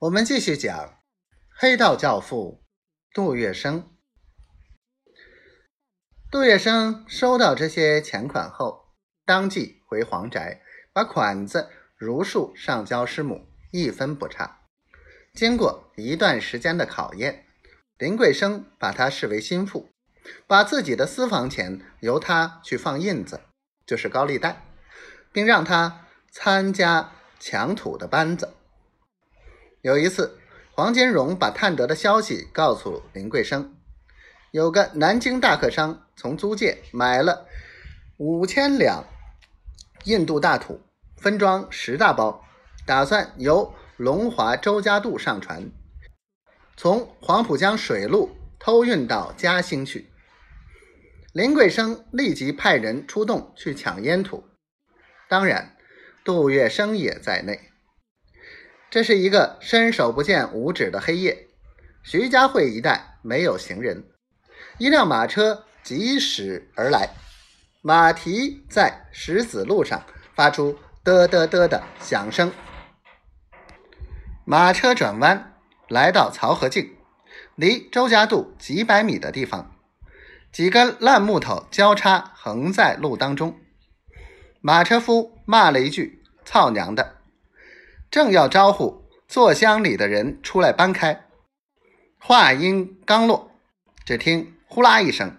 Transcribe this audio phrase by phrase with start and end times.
[0.00, 0.98] 我们继续讲
[1.54, 2.64] 黑道教父
[3.12, 3.84] 杜月笙。
[6.30, 8.94] 杜月笙收到这些钱款后，
[9.26, 10.62] 当即回黄宅，
[10.94, 11.68] 把款子
[11.98, 14.62] 如数上交师母，一分不差。
[15.34, 17.44] 经过一段时间的考验，
[17.98, 19.90] 林桂生把他视为心腹，
[20.46, 23.42] 把自己的私房钱由他去放印子，
[23.84, 24.64] 就是高利贷，
[25.30, 28.54] 并让他参加抢土的班子。
[29.82, 30.38] 有一次，
[30.72, 33.74] 黄金荣把探得的消息告诉林桂生，
[34.50, 37.46] 有个南京大客商从租界买了
[38.18, 39.06] 五千两
[40.04, 40.82] 印度大土，
[41.16, 42.44] 分装十大包，
[42.84, 45.70] 打算由龙华周家渡上船，
[46.76, 50.10] 从黄浦江水路偷运到嘉兴去。
[51.32, 54.44] 林桂生立即派人出动去抢烟土，
[55.26, 55.74] 当然，
[56.22, 57.69] 杜月笙也在内。
[58.90, 61.46] 这是一个伸手不见五指的黑夜，
[62.02, 64.02] 徐家汇一带没有行人，
[64.78, 67.10] 一辆马车疾驶而来，
[67.82, 70.02] 马蹄在石子路上
[70.34, 72.52] 发出嘚嘚嘚的响声。
[74.44, 75.54] 马车转弯
[75.88, 76.96] 来到曹河泾，
[77.54, 79.76] 离周家渡几百米的地方，
[80.50, 83.56] 几根烂木头交叉横在路当中，
[84.60, 87.18] 马车夫骂了一句：“操娘的！”
[88.10, 91.26] 正要招呼坐厢里的人出来搬开，
[92.18, 93.52] 话音刚落，
[94.04, 95.36] 只听呼啦一声，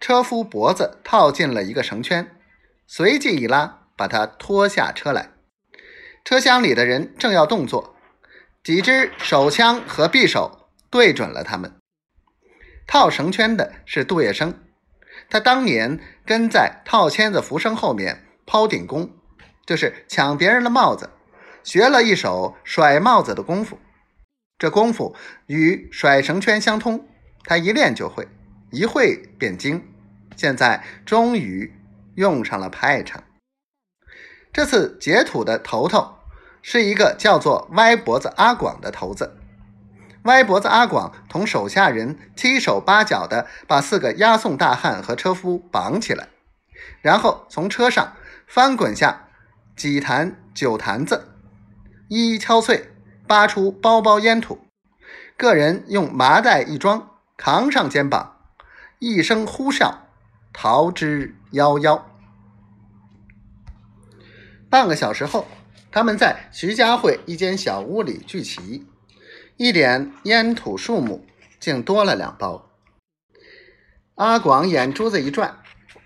[0.00, 2.34] 车夫脖子套进了一个绳圈，
[2.86, 5.32] 随即一拉，把他拖下车来。
[6.24, 7.94] 车厢里的人正要动作，
[8.64, 11.74] 几支手枪和匕首对准了他们。
[12.86, 14.54] 套绳圈的是杜月笙，
[15.28, 19.10] 他当年跟在套签子浮生后面抛顶功，
[19.66, 21.10] 就是抢别人的帽子。
[21.68, 23.78] 学了一手甩帽子的功夫，
[24.58, 27.06] 这功夫与甩绳圈相通，
[27.44, 28.26] 他一练就会，
[28.70, 29.86] 一会便精。
[30.34, 31.70] 现在终于
[32.14, 33.22] 用上了派场。
[34.50, 36.14] 这次截土的头头
[36.62, 39.36] 是一个叫做歪脖子阿广的头子。
[40.22, 46.28] 歪脖子阿广同手下人七手八脚的把四个押送大汉和车夫绑起来，
[47.02, 48.16] 然后从车上
[48.46, 49.28] 翻滚下
[49.76, 51.34] 几坛酒坛子。
[52.08, 52.90] 一一敲碎，
[53.26, 54.58] 扒出包包烟土，
[55.36, 58.40] 个人用麻袋一装，扛上肩膀，
[58.98, 59.92] 一声呼啸，
[60.54, 62.02] 逃之夭夭。
[64.70, 65.46] 半个小时后，
[65.92, 68.86] 他们在徐家汇一间小屋里聚齐，
[69.58, 71.26] 一点烟土数目
[71.60, 72.70] 竟多了两包。
[74.14, 75.58] 阿广眼珠子一转，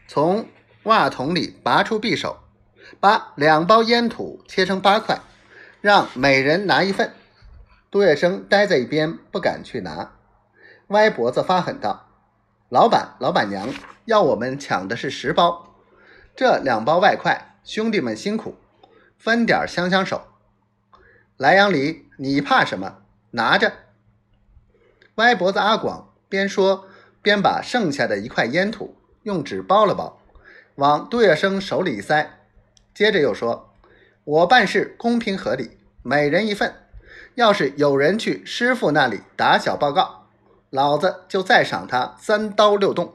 [0.08, 0.48] 从
[0.82, 2.40] 袜筒里拔出匕首，
[2.98, 5.20] 把两包烟土切成八块。
[5.82, 7.12] 让每人拿一份，
[7.91, 10.12] 杜月笙待在一边不敢去拿，
[10.87, 12.06] 歪脖子发狠道
[12.70, 13.69] ：“老板、老板娘
[14.04, 15.75] 要我们抢的是十包，
[16.37, 18.54] 这两包外快，兄弟们辛苦，
[19.19, 20.28] 分点香香手。
[21.37, 22.99] 莱阳梨，你怕什么？
[23.32, 23.72] 拿着。”
[25.16, 26.87] 歪脖子阿广边说
[27.20, 30.20] 边把剩下的一块烟土用纸包了包，
[30.76, 32.38] 往杜月笙手里一塞，
[32.94, 33.72] 接着又说。
[34.25, 36.72] 我办事公平合理，每人一份。
[37.34, 40.28] 要是有人去师傅那里打小报告，
[40.71, 43.15] 老子就再赏他三刀六洞。